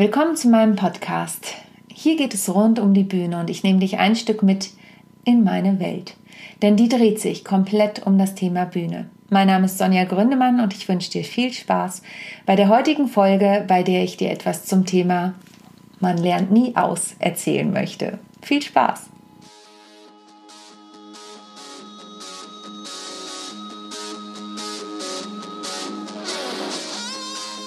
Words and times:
Willkommen 0.00 0.34
zu 0.34 0.48
meinem 0.48 0.76
Podcast. 0.76 1.56
Hier 1.92 2.16
geht 2.16 2.32
es 2.32 2.48
rund 2.48 2.78
um 2.78 2.94
die 2.94 3.04
Bühne 3.04 3.38
und 3.38 3.50
ich 3.50 3.64
nehme 3.64 3.80
dich 3.80 3.98
ein 3.98 4.16
Stück 4.16 4.42
mit 4.42 4.70
in 5.26 5.44
meine 5.44 5.78
Welt. 5.78 6.16
Denn 6.62 6.74
die 6.78 6.88
dreht 6.88 7.20
sich 7.20 7.44
komplett 7.44 8.06
um 8.06 8.16
das 8.16 8.34
Thema 8.34 8.64
Bühne. 8.64 9.10
Mein 9.28 9.48
Name 9.48 9.66
ist 9.66 9.76
Sonja 9.76 10.04
Gründemann 10.04 10.60
und 10.60 10.72
ich 10.72 10.88
wünsche 10.88 11.10
dir 11.10 11.22
viel 11.22 11.52
Spaß 11.52 12.00
bei 12.46 12.56
der 12.56 12.70
heutigen 12.70 13.08
Folge, 13.08 13.62
bei 13.68 13.82
der 13.82 14.02
ich 14.02 14.16
dir 14.16 14.30
etwas 14.30 14.64
zum 14.64 14.86
Thema 14.86 15.34
Man 16.00 16.16
lernt 16.16 16.50
nie 16.50 16.74
aus 16.76 17.14
erzählen 17.18 17.70
möchte. 17.70 18.18
Viel 18.40 18.62
Spaß! 18.62 19.10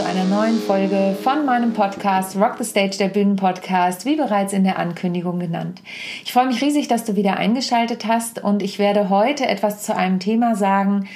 Zu 0.00 0.06
einer 0.06 0.24
neuen 0.24 0.58
Folge 0.58 1.14
von 1.22 1.44
meinem 1.44 1.74
Podcast 1.74 2.34
Rock 2.34 2.54
the 2.56 2.64
Stage, 2.64 2.96
der 2.96 3.08
Bühnenpodcast, 3.08 4.06
wie 4.06 4.16
bereits 4.16 4.54
in 4.54 4.64
der 4.64 4.78
Ankündigung 4.78 5.38
genannt. 5.38 5.82
Ich 6.24 6.32
freue 6.32 6.46
mich 6.46 6.62
riesig, 6.62 6.88
dass 6.88 7.04
du 7.04 7.16
wieder 7.16 7.36
eingeschaltet 7.36 8.06
hast 8.06 8.42
und 8.42 8.62
ich 8.62 8.78
werde 8.78 9.10
heute 9.10 9.46
etwas 9.46 9.82
zu 9.82 9.94
einem 9.94 10.18
Thema 10.18 10.56
sagen, 10.56 11.06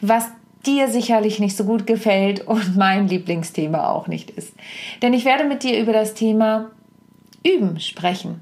was 0.00 0.26
dir 0.66 0.88
sicherlich 0.88 1.38
nicht 1.38 1.56
so 1.56 1.62
gut 1.62 1.86
gefällt 1.86 2.40
und 2.48 2.76
mein 2.76 3.06
Lieblingsthema 3.06 3.88
auch 3.90 4.08
nicht 4.08 4.30
ist. 4.32 4.54
Denn 5.02 5.14
ich 5.14 5.24
werde 5.24 5.44
mit 5.44 5.62
dir 5.62 5.78
über 5.78 5.92
das 5.92 6.14
Thema 6.14 6.72
Üben 7.46 7.78
sprechen. 7.78 8.40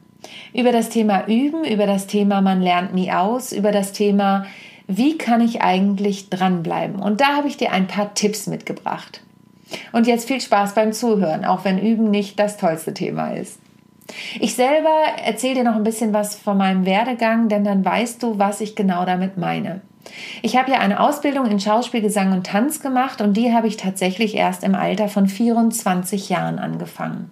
Über 0.55 0.72
das 0.72 0.88
Thema 0.88 1.27
Üben, 1.27 1.62
über 1.62 1.86
das 1.86 2.06
Thema 2.06 2.41
Man 2.41 2.62
lernt 2.62 2.94
nie 2.94 3.12
aus, 3.12 3.53
über 3.53 3.70
das 3.70 3.92
Thema 3.92 4.47
wie 4.86 5.19
kann 5.19 5.42
ich 5.42 5.60
eigentlich 5.60 6.30
dranbleiben? 6.30 7.00
Und 7.00 7.20
da 7.20 7.36
habe 7.36 7.48
ich 7.48 7.58
dir 7.58 7.70
ein 7.70 7.86
paar 7.86 8.14
Tipps 8.14 8.47
mitgebracht. 8.47 9.20
Und 9.92 10.06
jetzt 10.06 10.28
viel 10.28 10.40
Spaß 10.40 10.74
beim 10.74 10.92
Zuhören, 10.92 11.44
auch 11.44 11.64
wenn 11.64 11.78
Üben 11.78 12.10
nicht 12.10 12.38
das 12.38 12.56
tollste 12.56 12.94
Thema 12.94 13.34
ist. 13.34 13.60
Ich 14.40 14.54
selber 14.54 14.94
erzähle 15.24 15.56
dir 15.56 15.64
noch 15.64 15.76
ein 15.76 15.84
bisschen 15.84 16.12
was 16.12 16.34
von 16.34 16.56
meinem 16.56 16.84
Werdegang, 16.84 17.48
denn 17.48 17.64
dann 17.64 17.84
weißt 17.84 18.22
du, 18.22 18.38
was 18.38 18.60
ich 18.60 18.74
genau 18.74 19.04
damit 19.04 19.36
meine. 19.36 19.82
Ich 20.42 20.56
habe 20.56 20.72
ja 20.72 20.78
eine 20.78 21.00
Ausbildung 21.00 21.46
in 21.46 21.60
Schauspiel, 21.60 22.00
Gesang 22.00 22.32
und 22.32 22.46
Tanz 22.46 22.80
gemacht 22.80 23.20
und 23.20 23.36
die 23.36 23.52
habe 23.52 23.68
ich 23.68 23.76
tatsächlich 23.76 24.34
erst 24.34 24.64
im 24.64 24.74
Alter 24.74 25.08
von 25.08 25.26
24 25.26 26.28
Jahren 26.28 26.58
angefangen. 26.58 27.30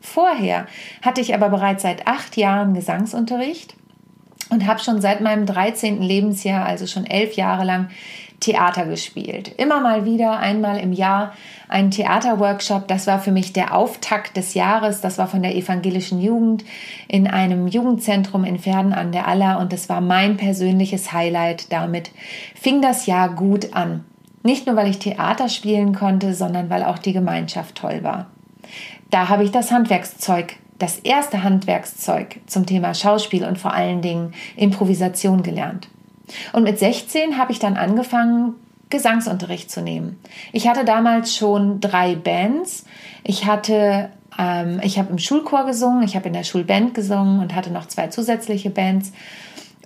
Vorher 0.00 0.66
hatte 1.02 1.20
ich 1.20 1.34
aber 1.34 1.48
bereits 1.48 1.82
seit 1.82 2.06
acht 2.06 2.36
Jahren 2.36 2.74
Gesangsunterricht 2.74 3.74
und 4.50 4.66
habe 4.66 4.80
schon 4.80 5.00
seit 5.00 5.20
meinem 5.20 5.46
13. 5.46 6.00
Lebensjahr, 6.00 6.64
also 6.64 6.86
schon 6.86 7.06
elf 7.06 7.34
Jahre 7.34 7.64
lang, 7.64 7.88
Theater 8.40 8.86
gespielt. 8.86 9.52
Immer 9.56 9.80
mal 9.80 10.04
wieder, 10.04 10.38
einmal 10.38 10.78
im 10.78 10.92
Jahr, 10.92 11.32
einen 11.68 11.90
Theaterworkshop. 11.90 12.86
Das 12.88 13.06
war 13.06 13.18
für 13.18 13.32
mich 13.32 13.52
der 13.52 13.74
Auftakt 13.74 14.36
des 14.36 14.54
Jahres. 14.54 15.00
Das 15.00 15.18
war 15.18 15.26
von 15.26 15.42
der 15.42 15.56
evangelischen 15.56 16.20
Jugend 16.20 16.64
in 17.08 17.26
einem 17.26 17.66
Jugendzentrum 17.66 18.44
in 18.44 18.58
Verden 18.58 18.92
an 18.92 19.12
der 19.12 19.26
Aller 19.26 19.58
und 19.58 19.72
das 19.72 19.88
war 19.88 20.00
mein 20.00 20.36
persönliches 20.36 21.12
Highlight. 21.12 21.72
Damit 21.72 22.10
fing 22.54 22.82
das 22.82 23.06
Jahr 23.06 23.30
gut 23.30 23.74
an. 23.74 24.04
Nicht 24.42 24.66
nur, 24.66 24.76
weil 24.76 24.90
ich 24.90 24.98
Theater 24.98 25.48
spielen 25.48 25.94
konnte, 25.94 26.34
sondern 26.34 26.70
weil 26.70 26.84
auch 26.84 26.98
die 26.98 27.12
Gemeinschaft 27.12 27.74
toll 27.74 28.04
war. 28.04 28.26
Da 29.10 29.28
habe 29.28 29.44
ich 29.44 29.50
das 29.50 29.72
Handwerkszeug 29.72 30.56
das 30.78 30.98
erste 30.98 31.42
Handwerkszeug 31.42 32.40
zum 32.46 32.66
Thema 32.66 32.94
Schauspiel 32.94 33.44
und 33.44 33.58
vor 33.58 33.72
allen 33.72 34.02
Dingen 34.02 34.34
Improvisation 34.56 35.42
gelernt. 35.42 35.88
Und 36.52 36.64
mit 36.64 36.78
16 36.78 37.38
habe 37.38 37.52
ich 37.52 37.58
dann 37.58 37.76
angefangen, 37.76 38.54
Gesangsunterricht 38.90 39.70
zu 39.70 39.82
nehmen. 39.82 40.20
Ich 40.52 40.68
hatte 40.68 40.84
damals 40.84 41.34
schon 41.34 41.80
drei 41.80 42.14
Bands. 42.14 42.84
Ich 43.24 43.44
hatte, 43.44 44.10
ähm, 44.38 44.80
ich 44.82 44.98
habe 44.98 45.10
im 45.10 45.18
Schulchor 45.18 45.66
gesungen, 45.66 46.04
ich 46.04 46.14
habe 46.14 46.28
in 46.28 46.34
der 46.34 46.44
Schulband 46.44 46.94
gesungen 46.94 47.40
und 47.40 47.54
hatte 47.54 47.72
noch 47.72 47.86
zwei 47.86 48.08
zusätzliche 48.08 48.70
Bands. 48.70 49.12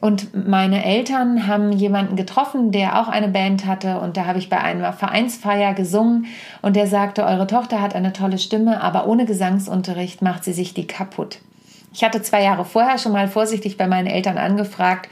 Und 0.00 0.48
meine 0.48 0.84
Eltern 0.84 1.46
haben 1.46 1.72
jemanden 1.72 2.16
getroffen, 2.16 2.72
der 2.72 3.00
auch 3.00 3.08
eine 3.08 3.28
Band 3.28 3.66
hatte. 3.66 4.00
Und 4.00 4.16
da 4.16 4.24
habe 4.24 4.38
ich 4.38 4.48
bei 4.48 4.58
einer 4.58 4.92
Vereinsfeier 4.94 5.74
gesungen. 5.74 6.26
Und 6.62 6.74
der 6.74 6.86
sagte, 6.86 7.24
eure 7.24 7.46
Tochter 7.46 7.82
hat 7.82 7.94
eine 7.94 8.12
tolle 8.12 8.38
Stimme, 8.38 8.82
aber 8.82 9.06
ohne 9.06 9.26
Gesangsunterricht 9.26 10.22
macht 10.22 10.44
sie 10.44 10.54
sich 10.54 10.72
die 10.72 10.86
kaputt. 10.86 11.38
Ich 11.92 12.04
hatte 12.04 12.22
zwei 12.22 12.42
Jahre 12.42 12.64
vorher 12.64 12.98
schon 12.98 13.12
mal 13.12 13.28
vorsichtig 13.28 13.76
bei 13.76 13.86
meinen 13.86 14.06
Eltern 14.06 14.38
angefragt, 14.38 15.10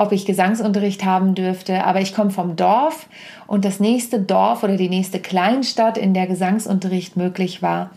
ob 0.00 0.12
ich 0.12 0.24
Gesangsunterricht 0.24 1.04
haben 1.04 1.34
dürfte. 1.34 1.84
Aber 1.84 2.00
ich 2.00 2.14
komme 2.14 2.30
vom 2.30 2.56
Dorf 2.56 3.06
und 3.46 3.66
das 3.66 3.80
nächste 3.80 4.18
Dorf 4.18 4.62
oder 4.62 4.78
die 4.78 4.88
nächste 4.88 5.20
Kleinstadt, 5.20 5.98
in 5.98 6.14
der 6.14 6.26
Gesangsunterricht 6.26 7.18
möglich 7.18 7.60
war, 7.60 7.90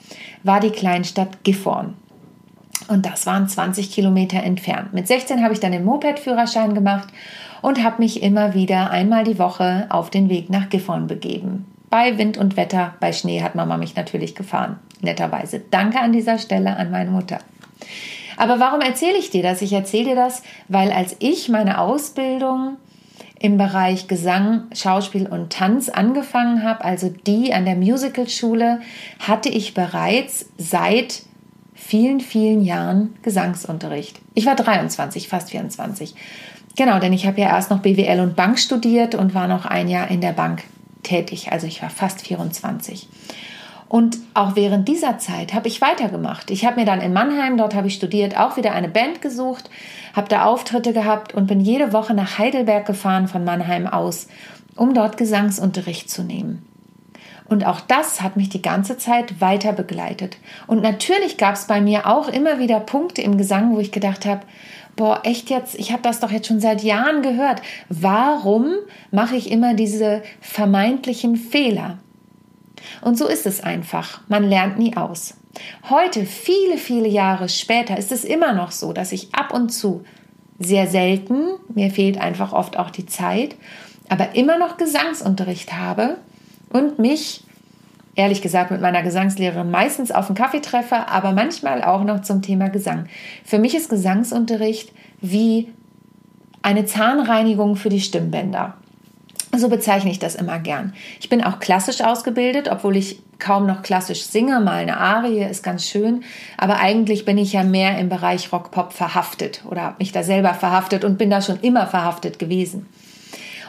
war 0.44 0.60
die 0.60 0.72
Kleinstadt 0.72 1.46
Gifhorn. 1.46 1.94
Und 2.90 3.06
das 3.06 3.26
waren 3.26 3.48
20 3.48 3.90
Kilometer 3.90 4.44
entfernt. 4.44 4.94
Mit 4.94 5.08
16 5.08 5.42
habe 5.42 5.54
ich 5.54 5.62
dann 5.62 5.72
den 5.72 5.86
Moped-Führerschein 5.86 6.74
gemacht 6.74 7.08
und 7.62 7.82
habe 7.82 8.02
mich 8.02 8.22
immer 8.22 8.54
wieder 8.54 8.92
einmal 8.92 9.24
die 9.24 9.40
Woche 9.40 9.86
auf 9.88 10.10
den 10.10 10.28
Weg 10.28 10.50
nach 10.50 10.68
Gifhorn 10.68 11.08
begeben. 11.08 11.66
Bei 11.90 12.18
Wind 12.18 12.38
und 12.38 12.58
Wetter, 12.58 12.96
bei 13.00 13.14
Schnee 13.14 13.42
hat 13.42 13.56
Mama 13.56 13.78
mich 13.78 13.96
natürlich 13.96 14.36
gefahren. 14.36 14.78
Netterweise. 15.00 15.62
Danke 15.72 16.00
an 16.00 16.12
dieser 16.12 16.38
Stelle 16.38 16.76
an 16.76 16.92
meine 16.92 17.12
Mutter. 17.12 17.40
Aber 18.38 18.60
warum 18.60 18.82
erzähle 18.82 19.18
ich 19.18 19.30
dir 19.30 19.44
das? 19.44 19.62
Ich 19.62 19.74
erzähle 19.74 20.12
dir 20.12 20.16
das, 20.16 20.44
weil 20.68 20.92
als 20.92 21.16
ich 21.20 21.50
meine 21.50 21.80
Ausbildung 21.80 22.78
im 23.40 23.58
Bereich 23.58 24.08
Gesang, 24.08 24.64
Schauspiel 24.74 25.28
und 25.28 25.52
Tanz 25.52 25.90
angefangen 25.90 26.64
habe, 26.64 26.84
also 26.86 27.14
die 27.28 27.54
an 27.54 27.66
der 27.66 27.76
Musicalschule, 27.76 28.80
hatte 29.20 29.50
ich 29.50 29.74
bereits 29.74 30.46
seit 30.58 31.24
vielen, 31.74 32.22
vielen 32.22 32.64
Jahren 32.64 33.16
Gesangsunterricht. 33.22 34.22
Ich 34.34 34.46
war 34.46 34.56
23, 34.56 35.28
fast 35.28 35.50
24. 35.50 36.16
Genau, 36.76 37.00
denn 37.00 37.14
ich 37.14 37.28
habe 37.28 37.42
ja 37.42 37.50
erst 37.50 37.70
noch 37.70 37.80
BWL 37.80 38.22
und 38.22 38.36
Bank 38.36 38.58
studiert 38.58 39.14
und 39.14 39.36
war 39.36 39.48
noch 39.48 39.66
ein 39.66 39.90
Jahr 39.90 40.10
in 40.10 40.22
der 40.22 40.32
Bank 40.32 40.64
tätig. 41.04 41.52
Also 41.52 41.68
ich 41.68 41.82
war 41.82 41.90
fast 41.90 42.22
24. 42.22 43.08
Und 43.94 44.18
auch 44.34 44.56
während 44.56 44.88
dieser 44.88 45.20
Zeit 45.20 45.54
habe 45.54 45.68
ich 45.68 45.80
weitergemacht. 45.80 46.50
Ich 46.50 46.66
habe 46.66 46.80
mir 46.80 46.86
dann 46.88 47.00
in 47.00 47.14
Mannheim, 47.14 47.58
dort 47.58 47.76
habe 47.76 47.86
ich 47.86 47.94
studiert, 47.94 48.36
auch 48.36 48.58
wieder 48.58 48.72
eine 48.72 48.90
Band 48.90 49.22
gesucht, 49.22 49.70
habe 50.16 50.28
da 50.30 50.46
Auftritte 50.46 50.94
gehabt 50.94 51.36
und 51.36 51.46
bin 51.46 51.60
jede 51.60 51.94
Woche 51.94 52.16
nach 52.16 52.40
Heidelberg 52.40 52.88
gefahren 52.88 53.28
von 53.28 53.44
Mannheim 53.44 53.86
aus, 53.86 54.30
um 54.76 54.96
dort 54.96 55.18
Gesangsunterricht 55.18 56.10
zu 56.10 56.24
nehmen. 56.24 56.66
Und 57.46 57.68
auch 57.68 57.82
das 57.82 58.24
hat 58.24 58.36
mich 58.36 58.50
die 58.50 58.64
ganze 58.64 58.98
Zeit 58.98 59.40
weiter 59.40 59.74
begleitet. 59.74 60.38
Und 60.66 60.82
natürlich 60.82 61.38
gab 61.38 61.54
es 61.54 61.68
bei 61.68 61.80
mir 61.80 62.08
auch 62.08 62.30
immer 62.30 62.58
wieder 62.58 62.80
Punkte 62.80 63.22
im 63.22 63.38
Gesang, 63.38 63.76
wo 63.76 63.80
ich 63.80 63.92
gedacht 63.92 64.26
habe, 64.26 64.42
boah, 64.96 65.22
echt 65.24 65.52
jetzt, 65.52 65.76
ich 65.76 65.92
habe 65.92 66.02
das 66.02 66.20
doch 66.20 66.32
jetzt 66.32 66.48
schon 66.48 66.60
seit 66.60 66.82
Jahren 66.82 67.22
gehört. 67.22 67.62
Warum 67.90 68.74
mache 69.12 69.36
ich 69.36 69.52
immer 69.52 69.76
diese 69.76 70.24
vermeintlichen 70.42 71.36
Fehler? 71.36 72.00
Und 73.02 73.18
so 73.18 73.28
ist 73.28 73.46
es 73.46 73.62
einfach. 73.62 74.22
Man 74.28 74.44
lernt 74.44 74.78
nie 74.78 74.96
aus. 74.98 75.36
Heute, 75.90 76.26
viele, 76.26 76.78
viele 76.78 77.08
Jahre 77.08 77.50
später, 77.50 77.98
ist 77.98 78.12
es 78.12 78.24
immer 78.24 78.54
noch 78.54 78.72
so, 78.72 78.94
dass 78.94 79.12
ich 79.12 79.34
ab 79.34 79.54
und 79.54 79.70
zu, 79.70 80.04
sehr 80.60 80.88
selten, 80.88 81.44
mir 81.74 81.90
fehlt 81.90 82.20
einfach 82.20 82.54
oft 82.54 82.78
auch 82.78 82.90
die 82.90 83.06
Zeit, 83.06 83.56
aber 84.10 84.36
immer 84.36 84.58
noch 84.58 84.78
Gesangsunterricht 84.78 85.74
habe 85.74 86.18
und 86.70 87.00
mich, 87.00 87.44
ehrlich 88.16 88.42
gesagt, 88.42 88.72
mit 88.72 88.82
meiner 88.82 89.04
Gesangslehrerin 89.04 89.72
meistens 89.72 90.12
auf 90.12 90.28
einen 90.28 90.36
Kaffee 90.36 90.62
treffe, 90.62 91.08
aber 91.08 91.32
manchmal 91.32 91.84
auch 91.84 92.04
noch 92.04 92.22
zum 92.22 92.42
Thema 92.42 92.70
Gesang. 92.70 93.08
Für 93.44 93.60
mich 93.60 93.76
ist 93.76 93.90
Gesangsunterricht 93.90 94.92
wie 95.22 95.72
eine 96.62 96.86
Zahnreinigung 96.86 97.76
für 97.76 97.90
die 97.90 98.02
Stimmbänder. 98.02 98.78
So 99.56 99.70
bezeichne 99.70 100.10
ich 100.10 100.18
das 100.18 100.34
immer 100.34 100.58
gern. 100.58 100.94
Ich 101.20 101.30
bin 101.30 101.44
auch 101.44 101.60
klassisch 101.60 102.02
ausgebildet, 102.02 102.70
obwohl 102.72 102.98
ich 102.98 103.20
kaum 103.38 103.68
noch 103.68 103.84
klassisch 103.84 104.24
singe. 104.24 104.60
Mal 104.60 104.82
eine 104.82 104.98
Arie 104.98 105.44
ist 105.44 105.62
ganz 105.62 105.86
schön. 105.86 106.24
Aber 106.58 106.80
eigentlich 106.80 107.24
bin 107.24 107.38
ich 107.38 107.54
ja 107.54 107.64
mehr 107.64 108.00
im 108.00 108.10
Bereich 108.10 108.52
Rock-Pop 108.52 108.94
verhaftet 108.94 109.62
oder 109.70 109.84
habe 109.84 109.98
mich 110.00 110.12
da 110.12 110.24
selber 110.24 110.56
verhaftet 110.56 111.04
und 111.04 111.20
bin 111.20 111.30
da 111.30 111.42
schon 111.42 111.60
immer 111.62 111.86
verhaftet 111.86 112.40
gewesen. 112.40 112.88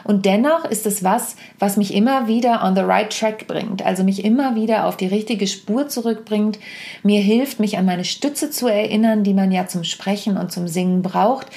Und 0.03 0.25
dennoch 0.25 0.65
ist 0.65 0.85
es 0.85 1.03
was, 1.03 1.35
was 1.57 1.77
mich 1.77 1.93
immer 1.93 2.27
wieder 2.27 2.63
on 2.63 2.75
the 2.75 2.83
right 2.83 3.11
track 3.11 3.47
bringt, 3.47 3.83
also 3.83 4.03
mich 4.03 4.23
immer 4.23 4.55
wieder 4.55 4.85
auf 4.85 4.97
die 4.97 5.07
richtige 5.07 5.47
Spur 5.47 5.87
zurückbringt, 5.87 6.59
mir 7.01 7.21
hilft, 7.21 7.59
mich 7.59 7.79
an 7.79 7.85
meine 7.85 8.05
Stütze 8.05 8.51
zu 8.51 8.67
erinnern, 8.67 9.23
die 9.23 9.33
man 9.33 9.51
ja 9.51 9.65
zum 9.65 9.83
Sprechen 9.83 10.37
und 10.37 10.51
zum 10.51 10.67
Singen 10.67 11.01
braucht 11.01 11.47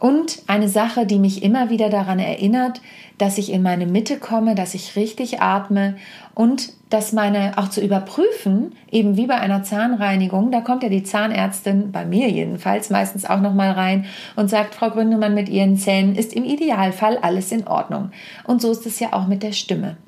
Und 0.00 0.42
eine 0.46 0.68
Sache, 0.68 1.06
die 1.06 1.18
mich 1.18 1.44
immer 1.44 1.70
wieder 1.70 1.90
daran 1.90 2.18
erinnert, 2.18 2.80
dass 3.22 3.38
ich 3.38 3.52
in 3.52 3.62
meine 3.62 3.86
Mitte 3.86 4.18
komme, 4.18 4.56
dass 4.56 4.74
ich 4.74 4.96
richtig 4.96 5.40
atme 5.40 5.94
und 6.34 6.72
dass 6.90 7.12
meine 7.12 7.56
auch 7.56 7.68
zu 7.68 7.80
überprüfen, 7.80 8.74
eben 8.90 9.16
wie 9.16 9.28
bei 9.28 9.36
einer 9.36 9.62
Zahnreinigung, 9.62 10.50
da 10.50 10.60
kommt 10.60 10.82
ja 10.82 10.88
die 10.88 11.04
Zahnärztin 11.04 11.92
bei 11.92 12.04
mir 12.04 12.28
jedenfalls 12.28 12.90
meistens 12.90 13.24
auch 13.24 13.40
noch 13.40 13.54
mal 13.54 13.70
rein 13.70 14.06
und 14.34 14.50
sagt, 14.50 14.74
Frau 14.74 14.90
Gründemann, 14.90 15.34
mit 15.34 15.48
Ihren 15.48 15.76
Zähnen 15.76 16.16
ist 16.16 16.32
im 16.32 16.42
Idealfall 16.42 17.16
alles 17.16 17.52
in 17.52 17.68
Ordnung. 17.68 18.10
Und 18.42 18.60
so 18.60 18.72
ist 18.72 18.86
es 18.86 18.98
ja 18.98 19.12
auch 19.12 19.28
mit 19.28 19.44
der 19.44 19.52
Stimme. 19.52 19.98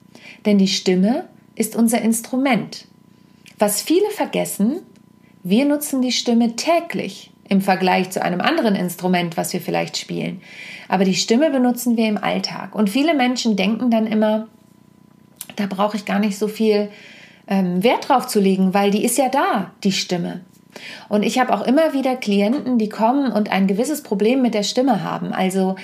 Denn 0.44 0.58
die 0.58 0.66
Stimme 0.66 1.26
ist 1.54 1.76
unser 1.76 2.02
Instrument. 2.02 2.88
Was 3.60 3.80
viele 3.80 4.10
vergessen, 4.10 4.80
wir 5.44 5.66
nutzen 5.66 6.02
die 6.02 6.10
Stimme 6.10 6.56
täglich 6.56 7.30
im 7.48 7.60
Vergleich 7.60 8.10
zu 8.10 8.22
einem 8.22 8.40
anderen 8.40 8.74
Instrument, 8.74 9.36
was 9.36 9.52
wir 9.52 9.60
vielleicht 9.60 9.96
spielen. 9.96 10.40
Aber 10.88 11.04
die 11.04 11.14
Stimme 11.14 11.50
benutzen 11.50 11.96
wir 11.96 12.08
im 12.08 12.18
Alltag. 12.18 12.74
Und 12.74 12.90
viele 12.90 13.14
Menschen 13.14 13.56
denken 13.56 13.90
dann 13.90 14.06
immer, 14.06 14.48
da 15.56 15.66
brauche 15.66 15.96
ich 15.96 16.04
gar 16.04 16.18
nicht 16.18 16.38
so 16.38 16.48
viel 16.48 16.90
ähm, 17.46 17.82
Wert 17.82 18.08
drauf 18.08 18.26
zu 18.26 18.40
legen, 18.40 18.74
weil 18.74 18.90
die 18.90 19.04
ist 19.04 19.18
ja 19.18 19.28
da, 19.28 19.72
die 19.82 19.92
Stimme. 19.92 20.40
Und 21.08 21.22
ich 21.22 21.38
habe 21.38 21.54
auch 21.54 21.62
immer 21.62 21.92
wieder 21.92 22.16
Klienten, 22.16 22.78
die 22.78 22.88
kommen 22.88 23.30
und 23.30 23.50
ein 23.52 23.66
gewisses 23.66 24.02
Problem 24.02 24.42
mit 24.42 24.54
der 24.54 24.64
Stimme 24.64 25.02
haben. 25.04 25.32
Also 25.32 25.76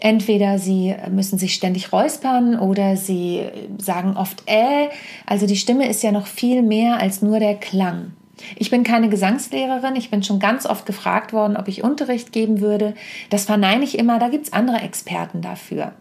entweder 0.00 0.58
sie 0.58 0.94
müssen 1.10 1.38
sich 1.38 1.54
ständig 1.54 1.92
räuspern 1.92 2.58
oder 2.58 2.96
sie 2.96 3.42
sagen 3.78 4.16
oft 4.16 4.42
äh. 4.46 4.88
Also 5.26 5.46
die 5.46 5.56
Stimme 5.56 5.88
ist 5.88 6.02
ja 6.02 6.12
noch 6.12 6.26
viel 6.26 6.62
mehr 6.62 7.00
als 7.00 7.22
nur 7.22 7.38
der 7.40 7.56
Klang. 7.56 8.12
Ich 8.56 8.70
bin 8.70 8.84
keine 8.84 9.08
Gesangslehrerin. 9.08 9.96
Ich 9.96 10.10
bin 10.10 10.22
schon 10.22 10.38
ganz 10.38 10.66
oft 10.66 10.86
gefragt 10.86 11.32
worden, 11.32 11.56
ob 11.56 11.68
ich 11.68 11.82
Unterricht 11.82 12.32
geben 12.32 12.60
würde. 12.60 12.94
Das 13.30 13.44
verneine 13.44 13.84
ich 13.84 13.98
immer. 13.98 14.18
Da 14.18 14.28
gibt 14.28 14.46
es 14.46 14.52
andere 14.52 14.80
Experten 14.80 15.42
dafür. 15.42 15.92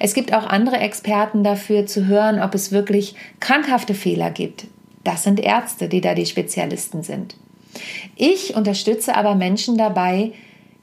Es 0.00 0.14
gibt 0.14 0.32
auch 0.32 0.46
andere 0.46 0.78
Experten 0.78 1.44
dafür 1.44 1.86
zu 1.86 2.06
hören, 2.06 2.40
ob 2.40 2.54
es 2.54 2.72
wirklich 2.72 3.14
krankhafte 3.40 3.94
Fehler 3.94 4.30
gibt. 4.30 4.66
Das 5.04 5.22
sind 5.22 5.38
Ärzte, 5.38 5.88
die 5.88 6.00
da 6.00 6.14
die 6.14 6.26
Spezialisten 6.26 7.02
sind. 7.02 7.36
Ich 8.16 8.56
unterstütze 8.56 9.14
aber 9.14 9.34
Menschen 9.34 9.76
dabei, 9.76 10.32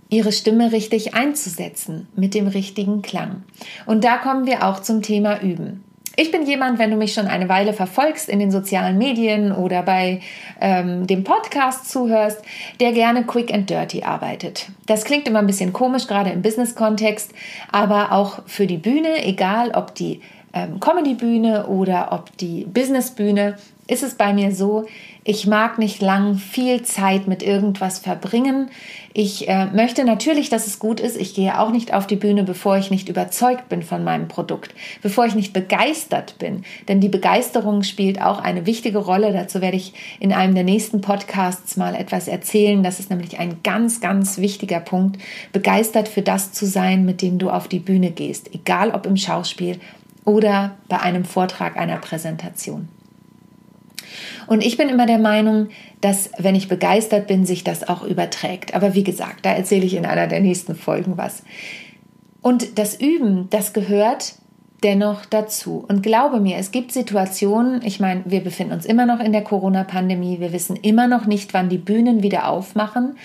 ihre 0.10 0.32
Stimme 0.32 0.72
richtig 0.72 1.16
einzusetzen 1.16 2.08
mit 2.16 2.36
dem 2.36 2.48
richtigen 2.48 3.02
Klang. 3.02 3.44
Und 3.86 4.04
da 4.04 4.18
kommen 4.18 4.46
wir 4.46 4.68
auch 4.68 4.82
zum 4.82 5.02
Thema 5.02 5.42
Üben. 5.42 5.84
Ich 6.16 6.30
bin 6.30 6.46
jemand, 6.46 6.78
wenn 6.78 6.92
du 6.92 6.96
mich 6.96 7.14
schon 7.14 7.26
eine 7.26 7.50
Weile 7.50 7.74
verfolgst 7.74 8.30
in 8.30 8.38
den 8.38 8.52
sozialen 8.52 9.00
Medien 9.00 9.52
oder 9.52 9.82
bei 9.82 10.22
ähm, 10.62 11.08
dem 11.08 11.24
Podcast 11.24 11.90
zuhörst, 11.90 12.40
der 12.80 12.92
gerne 12.92 13.24
quick 13.24 13.52
and 13.52 13.68
dirty 13.68 14.04
arbeitet. 14.04 14.68
Das 14.86 15.06
klingt 15.06 15.28
immer 15.28 15.40
ein 15.40 15.48
bisschen 15.48 15.74
komisch, 15.74 16.06
gerade 16.06 16.30
im 16.30 16.44
Business-Kontext, 16.44 17.32
aber 17.72 18.12
auch 18.12 18.44
für 18.46 18.68
die 18.68 18.78
Bühne, 18.78 19.26
egal 19.26 19.72
ob 19.72 19.96
die 19.96 20.22
ähm, 20.54 20.80
Comedy-Bühne 20.80 21.66
oder 21.66 22.12
ob 22.12 22.38
die 22.38 22.66
Business-Bühne, 22.66 23.58
ist 23.88 24.04
es 24.04 24.14
bei 24.14 24.34
mir 24.34 24.54
so, 24.54 24.86
ich 25.26 25.48
mag 25.48 25.80
nicht 25.80 26.02
lang 26.02 26.36
viel 26.36 26.84
Zeit 26.84 27.28
mit 27.28 27.44
irgendwas 27.44 28.00
verbringen. 28.00 28.70
Ich 29.14 29.48
äh, 29.48 29.68
möchte 29.68 30.04
natürlich, 30.04 30.50
dass 30.50 30.68
es 30.68 30.80
gut 30.80 31.00
ist. 31.00 31.16
Ich 31.16 31.34
gehe 31.34 31.60
auch 31.60 31.72
nicht 31.72 31.94
auf 31.94 32.08
die 32.08 32.18
Bühne, 32.18 32.44
bevor 32.44 32.78
ich 32.78 32.92
nicht 32.92 33.08
überzeugt 33.08 33.70
bin 33.70 33.84
von 33.84 34.04
meinem 34.04 34.28
Produkt, 34.28 34.76
bevor 35.02 35.26
ich 35.26 35.36
nicht 35.36 35.54
begeistert 35.54 36.40
bin. 36.40 36.64
Denn 36.90 37.00
die 37.00 37.10
Begeisterung 37.10 37.84
spielt 37.84 38.22
auch 38.22 38.40
eine 38.40 38.66
wichtige 38.66 38.98
Rolle. 38.98 39.32
Dazu 39.32 39.62
werde 39.62 39.78
ich 39.78 39.94
in 40.20 40.34
einem 40.34 40.56
der 40.56 40.66
nächsten 40.66 41.00
Podcasts 41.00 41.78
mal 41.78 41.96
etwas 41.96 42.28
erzählen. 42.28 42.84
Das 42.84 43.00
ist 43.00 43.10
nämlich 43.10 43.40
ein 43.40 43.60
ganz, 43.64 44.02
ganz 44.02 44.40
wichtiger 44.40 44.82
Punkt. 44.82 45.22
Begeistert 45.54 46.10
für 46.10 46.22
das 46.22 46.52
zu 46.52 46.66
sein, 46.66 47.06
mit 47.06 47.22
dem 47.22 47.38
du 47.38 47.50
auf 47.50 47.70
die 47.70 47.80
Bühne 47.80 48.12
gehst. 48.12 48.54
Egal 48.54 48.92
ob 48.92 49.06
im 49.06 49.16
Schauspiel 49.16 49.80
oder 50.26 50.76
bei 50.90 51.00
einem 51.00 51.24
Vortrag, 51.24 51.78
einer 51.78 51.98
Präsentation. 51.98 52.90
Und 54.48 54.66
ich 54.66 54.78
bin 54.78 54.90
immer 54.90 55.06
der 55.06 55.20
Meinung, 55.20 55.70
dass 56.02 56.30
wenn 56.38 56.56
ich 56.56 56.68
begeistert 56.68 57.28
bin, 57.28 57.46
sich 57.46 57.64
das 57.64 57.88
auch 57.88 58.04
überträgt. 58.04 58.74
Aber 58.76 58.94
wie 58.94 59.04
gesagt, 59.04 59.46
da 59.46 59.52
erzähle 59.52 59.86
ich 59.86 59.96
in 59.96 60.06
einer 60.06 60.28
der 60.28 60.40
nächsten 60.40 60.76
Folgen 60.76 61.18
was. 61.18 61.44
Und 62.42 62.78
das 62.78 63.00
Üben, 63.00 63.48
das 63.50 63.74
gehört 63.74 64.36
dennoch 64.84 65.26
dazu. 65.26 65.86
Und 65.88 66.04
glaube 66.04 66.40
mir, 66.40 66.58
es 66.58 66.72
gibt 66.72 66.92
Situationen, 66.92 67.82
ich 67.84 68.00
meine, 68.00 68.24
wir 68.26 68.42
befinden 68.42 68.74
uns 68.74 68.86
immer 68.86 69.06
noch 69.06 69.20
in 69.20 69.32
der 69.32 69.44
Corona-Pandemie, 69.44 70.40
wir 70.40 70.52
wissen 70.52 70.76
immer 70.76 71.08
noch 71.08 71.26
nicht, 71.26 71.54
wann 71.54 71.70
die 71.70 71.78
Bühnen 71.78 72.22
wieder 72.22 72.50
aufmachen. 72.50 73.16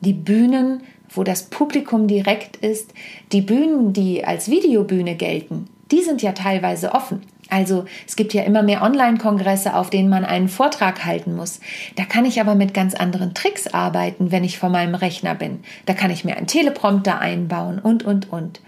Die 0.00 0.14
Bühnen, 0.14 0.82
wo 1.10 1.22
das 1.22 1.44
Publikum 1.44 2.08
direkt 2.08 2.56
ist, 2.56 2.92
die 3.30 3.42
Bühnen, 3.42 3.92
die 3.92 4.24
als 4.24 4.50
Videobühne 4.50 5.14
gelten, 5.14 5.66
die 5.90 6.00
sind 6.00 6.22
ja 6.22 6.32
teilweise 6.32 6.92
offen. 6.92 7.22
Also 7.52 7.84
es 8.08 8.16
gibt 8.16 8.32
ja 8.32 8.44
immer 8.44 8.62
mehr 8.62 8.80
Online-Kongresse, 8.80 9.76
auf 9.76 9.90
denen 9.90 10.08
man 10.08 10.24
einen 10.24 10.48
Vortrag 10.48 11.04
halten 11.04 11.36
muss. 11.36 11.60
Da 11.96 12.04
kann 12.06 12.24
ich 12.24 12.40
aber 12.40 12.54
mit 12.54 12.72
ganz 12.72 12.94
anderen 12.94 13.34
Tricks 13.34 13.66
arbeiten, 13.66 14.32
wenn 14.32 14.42
ich 14.42 14.58
vor 14.58 14.70
meinem 14.70 14.94
Rechner 14.94 15.34
bin. 15.34 15.60
Da 15.84 15.92
kann 15.92 16.10
ich 16.10 16.24
mir 16.24 16.38
einen 16.38 16.46
Teleprompter 16.46 17.18
einbauen 17.18 17.78
und, 17.78 18.04
und, 18.04 18.32
und. 18.32 18.62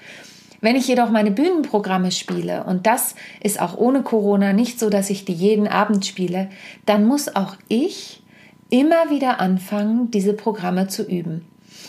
Wenn 0.60 0.76
ich 0.76 0.86
jedoch 0.86 1.08
meine 1.08 1.30
Bühnenprogramme 1.30 2.12
spiele, 2.12 2.64
und 2.64 2.86
das 2.86 3.14
ist 3.42 3.58
auch 3.58 3.74
ohne 3.78 4.02
Corona 4.02 4.52
nicht 4.52 4.78
so, 4.78 4.90
dass 4.90 5.08
ich 5.08 5.24
die 5.24 5.32
jeden 5.32 5.66
Abend 5.66 6.04
spiele, 6.04 6.50
dann 6.84 7.06
muss 7.06 7.34
auch 7.34 7.56
ich 7.68 8.22
immer 8.68 9.08
wieder 9.08 9.40
anfangen, 9.40 10.10
diese 10.10 10.34
Programme 10.34 10.88
zu 10.88 11.04
üben. 11.08 11.46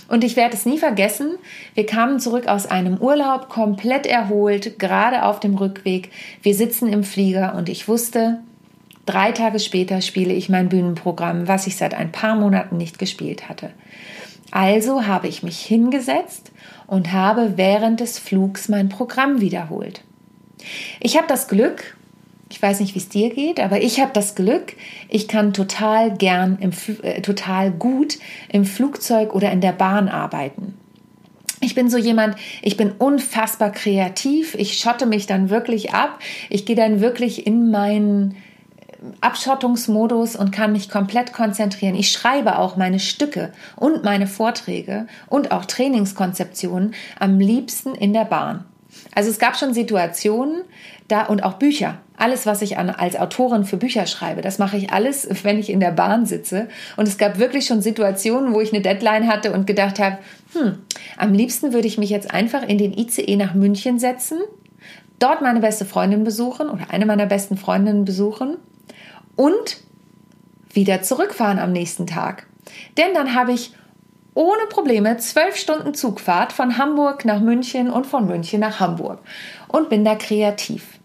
Und 0.07 0.23
ich 0.23 0.35
werde 0.35 0.55
es 0.55 0.65
nie 0.65 0.77
vergessen. 0.77 1.31
Wir 1.73 1.85
kamen 1.85 2.19
zurück 2.19 2.47
aus 2.47 2.67
einem 2.67 2.97
Urlaub, 2.97 3.49
komplett 3.49 4.05
erholt, 4.05 4.77
gerade 4.77 5.23
auf 5.23 5.39
dem 5.39 5.55
Rückweg. 5.55 6.11
Wir 6.41 6.53
sitzen 6.53 6.87
im 6.87 7.03
Flieger 7.03 7.55
und 7.55 7.69
ich 7.69 7.87
wusste, 7.87 8.39
drei 9.05 9.31
Tage 9.31 9.59
später 9.59 10.01
spiele 10.01 10.33
ich 10.33 10.49
mein 10.49 10.69
Bühnenprogramm, 10.69 11.47
was 11.47 11.65
ich 11.67 11.75
seit 11.75 11.95
ein 11.95 12.11
paar 12.11 12.35
Monaten 12.35 12.77
nicht 12.77 12.99
gespielt 12.99 13.49
hatte. 13.49 13.71
Also 14.51 15.07
habe 15.07 15.27
ich 15.27 15.43
mich 15.43 15.59
hingesetzt 15.59 16.51
und 16.87 17.11
habe 17.11 17.53
während 17.55 17.99
des 17.99 18.19
Flugs 18.19 18.69
mein 18.69 18.89
Programm 18.89 19.41
wiederholt. 19.41 20.01
Ich 20.99 21.17
habe 21.17 21.27
das 21.27 21.47
Glück, 21.47 21.94
ich 22.55 22.61
weiß 22.61 22.79
nicht, 22.79 22.95
wie 22.95 22.99
es 22.99 23.09
dir 23.09 23.31
geht, 23.31 23.59
aber 23.59 23.81
ich 23.81 23.99
habe 23.99 24.11
das 24.13 24.33
Glück, 24.33 24.77
ich 25.09 25.27
kann 25.27 25.51
total 25.51 26.15
gern, 26.15 26.57
im, 26.61 26.71
äh, 27.03 27.19
total 27.19 27.69
gut 27.69 28.17
im 28.47 28.63
Flugzeug 28.63 29.35
oder 29.35 29.51
in 29.51 29.59
der 29.59 29.73
Bahn 29.73 30.07
arbeiten. 30.07 30.73
Ich 31.59 31.75
bin 31.75 31.89
so 31.89 31.97
jemand, 31.97 32.37
ich 32.61 32.77
bin 32.77 32.93
unfassbar 32.93 33.73
kreativ, 33.73 34.55
ich 34.55 34.77
schotte 34.77 35.05
mich 35.05 35.27
dann 35.27 35.49
wirklich 35.49 35.93
ab, 35.93 36.19
ich 36.49 36.65
gehe 36.65 36.77
dann 36.77 37.01
wirklich 37.01 37.45
in 37.45 37.71
meinen 37.71 38.37
Abschottungsmodus 39.19 40.37
und 40.37 40.51
kann 40.51 40.71
mich 40.71 40.89
komplett 40.89 41.33
konzentrieren. 41.33 41.95
Ich 41.95 42.09
schreibe 42.09 42.57
auch 42.57 42.77
meine 42.77 43.01
Stücke 43.01 43.51
und 43.75 44.05
meine 44.05 44.27
Vorträge 44.27 45.07
und 45.27 45.51
auch 45.51 45.65
Trainingskonzeptionen 45.65 46.93
am 47.19 47.37
liebsten 47.37 47.95
in 47.95 48.13
der 48.13 48.25
Bahn. 48.25 48.63
Also 49.13 49.29
es 49.29 49.39
gab 49.39 49.57
schon 49.57 49.73
Situationen 49.73 50.61
da 51.07 51.25
und 51.25 51.43
auch 51.43 51.53
Bücher. 51.53 51.99
Alles, 52.17 52.45
was 52.45 52.61
ich 52.61 52.77
an, 52.77 52.89
als 52.89 53.15
Autorin 53.15 53.65
für 53.65 53.77
Bücher 53.77 54.07
schreibe, 54.07 54.41
das 54.41 54.57
mache 54.57 54.77
ich 54.77 54.91
alles, 54.91 55.27
wenn 55.43 55.59
ich 55.59 55.69
in 55.69 55.79
der 55.79 55.91
Bahn 55.91 56.25
sitze. 56.25 56.67
Und 56.97 57.07
es 57.07 57.17
gab 57.17 57.39
wirklich 57.39 57.65
schon 57.65 57.81
Situationen, 57.81 58.53
wo 58.53 58.61
ich 58.61 58.73
eine 58.73 58.81
Deadline 58.81 59.27
hatte 59.27 59.51
und 59.51 59.67
gedacht 59.67 59.99
habe, 59.99 60.17
hm, 60.53 60.79
am 61.17 61.33
liebsten 61.33 61.73
würde 61.73 61.87
ich 61.87 61.97
mich 61.97 62.09
jetzt 62.09 62.33
einfach 62.33 62.63
in 62.63 62.77
den 62.77 62.97
ICE 62.97 63.35
nach 63.35 63.53
München 63.53 63.99
setzen, 63.99 64.39
dort 65.19 65.41
meine 65.41 65.59
beste 65.59 65.85
Freundin 65.85 66.23
besuchen 66.23 66.69
oder 66.69 66.85
eine 66.89 67.05
meiner 67.05 67.25
besten 67.25 67.57
Freundinnen 67.57 68.05
besuchen 68.05 68.57
und 69.35 69.77
wieder 70.73 71.01
zurückfahren 71.01 71.59
am 71.59 71.71
nächsten 71.71 72.07
Tag. 72.07 72.47
Denn 72.97 73.13
dann 73.13 73.35
habe 73.35 73.53
ich 73.53 73.73
ohne 74.35 74.67
Probleme 74.69 75.17
zwölf 75.17 75.55
Stunden 75.55 75.95
Zugfahrt 75.95 76.53
von 76.53 76.77
Hamburg 76.77 77.25
nach 77.25 77.39
München 77.39 77.89
und 77.89 78.05
von 78.05 78.27
München 78.27 78.59
nach 78.59 78.79
Hamburg 78.79 79.19
und 79.67 79.89
bin 79.89 80.05
da 80.05 80.15
kreativ. 80.15 80.99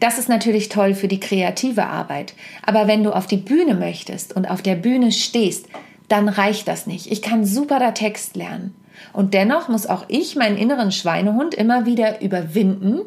Das 0.00 0.18
ist 0.18 0.28
natürlich 0.28 0.68
toll 0.68 0.94
für 0.94 1.08
die 1.08 1.20
kreative 1.20 1.86
Arbeit. 1.86 2.34
Aber 2.64 2.86
wenn 2.86 3.04
du 3.04 3.12
auf 3.12 3.26
die 3.26 3.36
Bühne 3.36 3.74
möchtest 3.74 4.34
und 4.34 4.48
auf 4.48 4.62
der 4.62 4.76
Bühne 4.76 5.12
stehst, 5.12 5.66
dann 6.08 6.28
reicht 6.28 6.68
das 6.68 6.86
nicht. 6.86 7.10
Ich 7.10 7.20
kann 7.20 7.44
super 7.44 7.78
da 7.78 7.90
Text 7.90 8.36
lernen. 8.36 8.74
Und 9.12 9.34
dennoch 9.34 9.68
muss 9.68 9.86
auch 9.86 10.04
ich 10.08 10.36
meinen 10.36 10.56
inneren 10.56 10.90
Schweinehund 10.90 11.54
immer 11.54 11.86
wieder 11.86 12.20
überwinden 12.22 13.00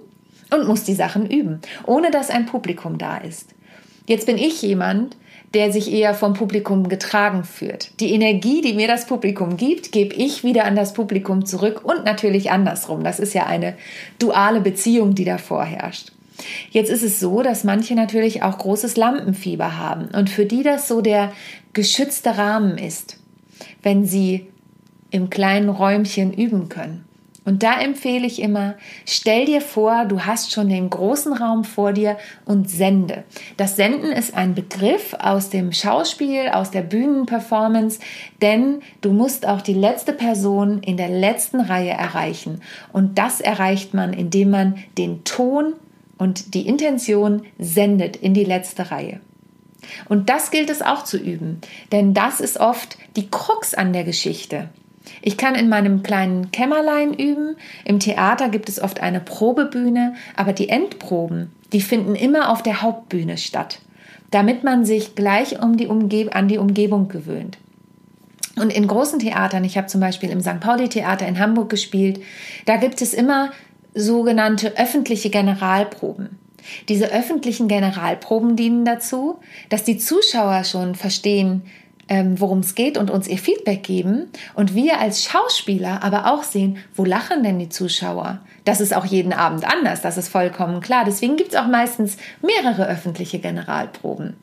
und 0.54 0.68
muss 0.68 0.84
die 0.84 0.94
Sachen 0.94 1.30
üben, 1.30 1.62
ohne 1.86 2.12
dass 2.12 2.30
ein 2.30 2.46
Publikum 2.46 2.98
da 2.98 3.18
ist. 3.18 3.50
Jetzt 4.06 4.25
bin 4.25 4.38
ich 4.38 4.62
jemand, 4.62 5.16
der 5.53 5.72
sich 5.72 5.91
eher 5.91 6.13
vom 6.13 6.34
Publikum 6.34 6.88
getragen 6.88 7.43
führt. 7.43 8.00
Die 8.00 8.13
Energie, 8.13 8.62
die 8.62 8.74
mir 8.74 8.88
das 8.88 9.05
Publikum 9.05 9.58
gibt, 9.58 9.91
gebe 9.91 10.15
ich 10.15 10.43
wieder 10.43 10.65
an 10.65 10.75
das 10.75 10.93
Publikum 10.93 11.46
zurück 11.46 11.81
und 11.84 12.05
natürlich 12.05 12.51
andersrum. 12.51 13.03
Das 13.03 13.20
ist 13.20 13.34
ja 13.34 13.46
eine 13.46 13.75
duale 14.17 14.62
Beziehung, 14.62 15.13
die 15.13 15.25
da 15.25 15.38
vorherrscht. 15.38 16.13
Jetzt 16.72 16.89
ist 16.89 17.03
es 17.03 17.20
so, 17.20 17.41
dass 17.41 17.63
manche 17.63 17.96
natürlich 17.96 18.43
auch 18.43 18.58
großes 18.58 18.96
Lampenfieber 18.96 19.77
haben 19.77 20.08
und 20.08 20.29
für 20.29 20.46
die 20.46 20.63
das 20.63 20.88
so 20.88 21.01
der 21.01 21.34
geschützte 21.74 22.38
Rahmen 22.38 22.77
ist, 22.77 23.17
wenn 23.84 24.05
sie 24.05 24.48
im 25.12 25.29
kleinen 25.29 25.70
Räumchen 25.70 26.34
üben 26.34 26.70
können. 26.70 27.05
Und 27.43 27.63
da 27.63 27.79
empfehle 27.81 28.27
ich 28.27 28.39
immer, 28.39 28.75
stell 29.05 29.45
dir 29.45 29.62
vor, 29.62 30.05
du 30.05 30.21
hast 30.25 30.51
schon 30.51 30.69
den 30.69 30.91
großen 30.91 31.33
Raum 31.33 31.63
vor 31.63 31.91
dir 31.91 32.17
und 32.45 32.69
sende. 32.69 33.24
Das 33.57 33.75
Senden 33.75 34.12
ist 34.12 34.36
ein 34.36 34.53
Begriff 34.53 35.15
aus 35.19 35.50
dem 35.50 35.71
Schauspiel, 35.71 36.50
aus 36.50 36.69
der 36.69 36.83
Bühnenperformance, 36.83 38.00
denn 38.43 38.81
du 39.01 39.12
musst 39.12 39.48
auch 39.48 39.62
die 39.62 39.74
letzte 39.74 40.13
Person 40.13 40.83
in 40.83 40.98
der 40.98 41.10
letzten 41.10 41.62
Reihe 41.62 41.91
erreichen. 41.91 42.62
Und 42.93 43.17
das 43.17 43.41
erreicht 43.41 43.95
man, 43.95 44.13
indem 44.13 44.51
man 44.51 44.77
den 45.00 45.24
Ton 45.24 45.74
und 46.19 46.53
die 46.53 46.67
Intention 46.67 47.41
sendet 47.57 48.17
in 48.17 48.36
die 48.36 48.43
letzte 48.43 48.91
Reihe. 48.91 49.19
Und 50.07 50.29
das 50.29 50.51
gilt 50.51 50.69
es 50.69 50.83
auch 50.83 51.03
zu 51.03 51.17
üben, 51.17 51.60
denn 51.91 52.13
das 52.13 52.39
ist 52.39 52.60
oft 52.60 53.00
die 53.15 53.31
Krux 53.31 53.74
an 53.74 53.93
der 53.93 54.03
Geschichte. 54.03 54.69
Ich 55.22 55.38
kann 55.38 55.55
in 55.55 55.70
meinem 55.70 56.03
kleinen 56.03 56.51
Kämmerlein 56.51 57.13
üben. 57.13 57.55
Im 57.86 58.00
Theater 58.00 58.50
gibt 58.50 58.70
es 58.70 58.81
oft 58.81 59.01
eine 59.01 59.20
Probebühne, 59.20 60.15
aber 60.36 60.53
die 60.53 60.70
Endproben, 60.70 61.51
die 61.74 61.81
finden 61.81 62.15
immer 62.15 62.50
auf 62.50 62.63
der 62.63 62.81
Hauptbühne 62.81 63.38
statt, 63.38 63.79
damit 64.31 64.63
man 64.63 64.86
sich 64.86 65.15
gleich 65.15 65.62
um 65.62 65.77
die 65.77 65.88
Umge 65.88 66.29
an 66.34 66.48
die 66.48 66.58
Umgebung 66.58 67.08
gewöhnt. 67.08 67.58
Und 68.58 68.72
in 68.72 68.88
großen 68.88 69.20
Theatern, 69.20 69.63
ich 69.63 69.77
habe 69.77 69.88
zum 69.88 70.01
Beispiel 70.01 70.29
im 70.29 70.41
St. 70.41 70.60
Pauli 70.60 70.89
Theater 70.89 71.27
in 71.27 71.39
Hamburg 71.39 71.70
gespielt, 71.70 72.22
da 72.65 72.77
gibt 72.77 73.01
es 73.01 73.13
immer 73.13 73.51
sogenannte 73.93 74.77
öffentliche 74.77 75.29
Generalproben. 75.29 76.38
Diese 76.89 77.12
öffentlichen 77.12 77.67
Generalproben 77.67 78.55
dienen 78.55 78.86
dazu, 78.86 79.39
dass 79.70 79.84
die 79.84 79.98
Zuschauer 79.98 80.63
schon 80.63 80.96
verstehen, 80.96 81.63
worum 82.38 82.60
es 82.60 82.75
geht 82.75 82.98
und 82.98 83.10
uns 83.10 83.27
ihr 83.27 83.38
Feedback 83.38 83.84
geben 83.84 84.27
und 84.53 84.75
wir 84.75 85.00
als 85.00 85.24
Schauspieler 85.24 86.03
aber 86.03 86.32
auch 86.32 86.44
sehen, 86.44 86.77
wo 86.96 87.06
lachen 87.06 87.44
denn 87.44 87.60
die 87.60 87.70
Zuschauer? 87.70 88.39
Das 88.65 88.82
ist 88.82 88.96
auch 88.96 89.06
jeden 89.06 89.34
Abend 89.34 89.65
anders, 89.65 90.01
das 90.01 90.18
ist 90.18 90.27
vollkommen 90.27 90.82
klar. 90.82 91.03
Deswegen 91.06 91.38
gibt 91.38 91.53
es 91.53 91.56
auch 91.56 91.68
meistens 91.68 92.18
mehrere 92.41 92.88
öffentliche 92.88 93.39
Generalproben. 93.39 94.36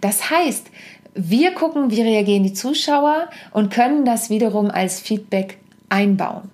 Das 0.00 0.30
heißt, 0.30 0.66
wir 1.14 1.52
gucken, 1.52 1.90
wie 1.90 2.02
reagieren 2.02 2.42
die 2.42 2.52
Zuschauer 2.52 3.28
und 3.52 3.72
können 3.72 4.04
das 4.04 4.30
wiederum 4.30 4.70
als 4.70 5.00
Feedback 5.00 5.58
einbauen. 5.88 6.50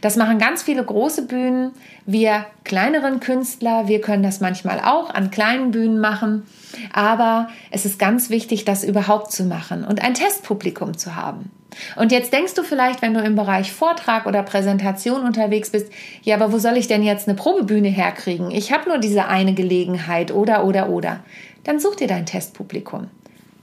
Das 0.00 0.16
machen 0.16 0.38
ganz 0.38 0.62
viele 0.62 0.84
große 0.84 1.26
Bühnen. 1.26 1.72
Wir 2.06 2.46
kleineren 2.64 3.20
Künstler, 3.20 3.88
wir 3.88 4.00
können 4.00 4.22
das 4.22 4.40
manchmal 4.40 4.80
auch 4.80 5.10
an 5.10 5.30
kleinen 5.30 5.70
Bühnen 5.70 6.00
machen. 6.00 6.44
Aber 6.92 7.48
es 7.70 7.84
ist 7.84 7.98
ganz 7.98 8.30
wichtig, 8.30 8.64
das 8.64 8.84
überhaupt 8.84 9.32
zu 9.32 9.44
machen 9.44 9.84
und 9.84 10.02
ein 10.02 10.14
Testpublikum 10.14 10.96
zu 10.96 11.16
haben. 11.16 11.50
Und 11.96 12.12
jetzt 12.12 12.32
denkst 12.32 12.54
du 12.54 12.62
vielleicht, 12.62 13.02
wenn 13.02 13.14
du 13.14 13.20
im 13.20 13.34
Bereich 13.34 13.72
Vortrag 13.72 14.26
oder 14.26 14.42
Präsentation 14.42 15.22
unterwegs 15.22 15.70
bist, 15.70 15.90
ja, 16.22 16.36
aber 16.36 16.52
wo 16.52 16.58
soll 16.58 16.76
ich 16.76 16.86
denn 16.86 17.02
jetzt 17.02 17.28
eine 17.28 17.36
Probebühne 17.36 17.88
herkriegen? 17.88 18.50
Ich 18.50 18.72
habe 18.72 18.88
nur 18.88 18.98
diese 18.98 19.26
eine 19.26 19.54
Gelegenheit 19.54 20.32
oder 20.32 20.64
oder 20.64 20.88
oder. 20.90 21.20
Dann 21.64 21.80
such 21.80 21.96
dir 21.96 22.08
dein 22.08 22.26
Testpublikum. 22.26 23.08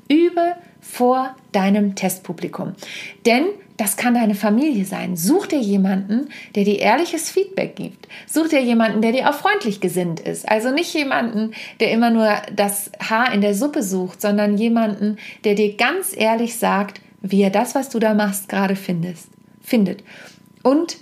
Übe 0.08 0.56
vor 0.82 1.36
deinem 1.52 1.96
Testpublikum. 1.96 2.74
Denn 3.26 3.46
das 3.80 3.96
kann 3.96 4.14
deine 4.14 4.36
Familie 4.36 4.84
sein. 4.84 5.16
Such 5.16 5.48
dir 5.48 5.62
jemanden, 5.62 6.28
der 6.54 6.66
dir 6.66 6.80
ehrliches 6.80 7.32
Feedback 7.32 7.78
gibt. 7.78 8.10
Such 8.28 8.50
dir 8.50 8.62
jemanden, 8.62 9.02
der 9.02 9.14
dir 9.14 9.30
auch 9.30 9.34
freundlich 9.34 9.80
gesinnt 9.80 10.20
ist. 10.20 10.50
Also 10.50 10.72
nicht 10.72 10.94
jemanden, 10.94 11.54
der 11.80 11.92
immer 11.92 12.10
nur 12.10 12.30
das 12.54 12.92
Haar 13.00 13.34
in 13.34 13.40
der 13.40 13.56
Suppe 13.56 13.82
sucht, 13.82 14.20
sondern 14.20 14.58
jemanden, 14.58 15.16
der 15.46 15.56
dir 15.56 15.78
ganz 15.78 16.14
ehrlich 16.14 16.58
sagt, 16.58 17.00
wie 17.22 17.42
er 17.42 17.52
das, 17.52 17.74
was 17.74 17.88
du 17.88 18.00
da 18.00 18.14
machst, 18.14 18.50
gerade 18.50 18.76
findest, 18.76 19.30
findet. 19.62 20.04
Und 20.62 20.98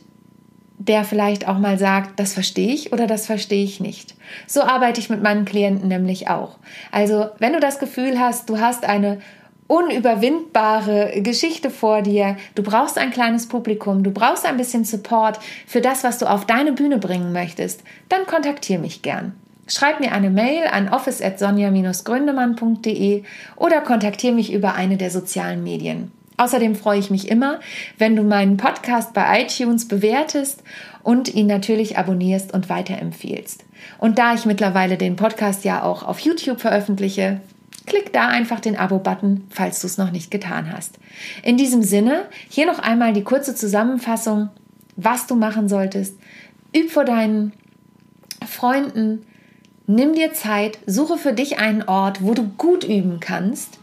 der 0.77 1.03
vielleicht 1.03 1.47
auch 1.47 1.57
mal 1.57 1.79
sagt, 1.79 2.19
das 2.19 2.35
verstehe 2.35 2.71
ich 2.71 2.93
oder 2.93 3.07
das 3.07 3.25
verstehe 3.25 3.63
ich 3.63 3.79
nicht. 3.79 4.13
So 4.45 4.61
arbeite 4.61 4.99
ich 4.99 5.09
mit 5.09 5.23
meinen 5.23 5.45
Klienten 5.45 5.87
nämlich 5.87 6.29
auch. 6.29 6.59
Also, 6.91 7.29
wenn 7.39 7.53
du 7.53 7.59
das 7.59 7.79
Gefühl 7.79 8.19
hast, 8.19 8.51
du 8.51 8.59
hast 8.59 8.85
eine 8.85 9.19
unüberwindbare 9.67 11.21
Geschichte 11.21 11.69
vor 11.69 12.01
dir. 12.01 12.35
Du 12.55 12.63
brauchst 12.63 12.97
ein 12.97 13.11
kleines 13.11 13.47
Publikum, 13.47 14.03
du 14.03 14.11
brauchst 14.11 14.45
ein 14.45 14.57
bisschen 14.57 14.83
Support 14.85 15.39
für 15.65 15.81
das, 15.81 16.03
was 16.03 16.17
du 16.17 16.25
auf 16.25 16.45
deine 16.45 16.73
Bühne 16.73 16.97
bringen 16.97 17.33
möchtest. 17.33 17.83
Dann 18.09 18.25
kontaktiere 18.25 18.81
mich 18.81 19.01
gern. 19.01 19.33
Schreib 19.67 19.99
mir 19.99 20.13
eine 20.13 20.29
Mail 20.29 20.67
an 20.71 20.89
office@sonja-gründemann.de 20.89 23.23
oder 23.57 23.81
kontaktiere 23.81 24.33
mich 24.33 24.53
über 24.53 24.75
eine 24.75 24.95
der 24.95 25.11
sozialen 25.11 25.61
Medien. 25.63 26.13
Außerdem 26.37 26.75
freue 26.75 26.99
ich 26.99 27.09
mich 27.09 27.29
immer, 27.29 27.59
wenn 27.97 28.15
du 28.15 28.23
meinen 28.23 28.57
Podcast 28.57 29.13
bei 29.13 29.41
iTunes 29.41 29.87
bewertest 29.87 30.61
und 31.03 31.33
ihn 31.33 31.47
natürlich 31.47 31.97
abonnierst 31.97 32.53
und 32.53 32.69
weiterempfiehlst. 32.69 33.65
Und 33.97 34.19
da 34.19 34.35
ich 34.35 34.45
mittlerweile 34.45 34.97
den 34.97 35.15
Podcast 35.15 35.65
ja 35.65 35.83
auch 35.83 36.03
auf 36.03 36.19
YouTube 36.19 36.61
veröffentliche, 36.61 37.41
Klick 37.87 38.11
da 38.11 38.27
einfach 38.27 38.59
den 38.59 38.77
Abo-Button, 38.77 39.45
falls 39.49 39.79
du 39.79 39.87
es 39.87 39.97
noch 39.97 40.11
nicht 40.11 40.29
getan 40.29 40.71
hast. 40.71 40.99
In 41.41 41.57
diesem 41.57 41.81
Sinne, 41.81 42.25
hier 42.49 42.67
noch 42.67 42.79
einmal 42.79 43.13
die 43.13 43.23
kurze 43.23 43.55
Zusammenfassung, 43.55 44.49
was 44.97 45.25
du 45.25 45.35
machen 45.35 45.69
solltest. 45.69 46.15
Üb 46.75 46.91
vor 46.91 47.05
deinen 47.05 47.53
Freunden, 48.45 49.25
nimm 49.87 50.13
dir 50.13 50.33
Zeit, 50.33 50.79
suche 50.85 51.17
für 51.17 51.31
dich 51.31 51.59
einen 51.59 51.83
Ort, 51.83 52.21
wo 52.21 52.33
du 52.33 52.43
gut 52.43 52.83
üben 52.83 53.21
kannst. 53.21 53.79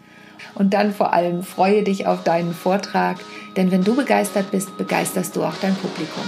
Und 0.55 0.75
dann 0.75 0.93
vor 0.93 1.15
allem 1.15 1.43
freue 1.43 1.83
dich 1.83 2.07
auf 2.07 2.23
deinen 2.25 2.53
Vortrag, 2.53 3.17
denn 3.57 3.71
wenn 3.71 3.85
du 3.85 3.97
begeistert 3.97 4.51
bist, 4.51 4.77
begeisterst 4.77 5.35
du 5.35 5.43
auch 5.43 5.57
dein 5.63 5.75
Publikum. 5.77 6.25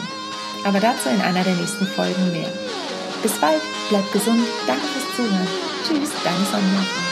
Aber 0.65 0.81
dazu 0.81 1.11
in 1.11 1.21
einer 1.21 1.45
der 1.45 1.55
nächsten 1.55 1.87
Folgen 1.87 2.33
mehr. 2.33 2.49
Bis 3.23 3.33
bald, 3.39 3.61
bleib 3.91 4.11
gesund, 4.13 4.41
danke 4.67 4.83
fürs 4.83 5.17
Zuhören. 5.17 5.47
Tschüss, 5.87 6.11
deine 6.25 6.45
Sonja. 6.45 7.06